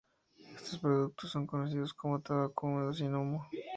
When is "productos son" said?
0.79-1.45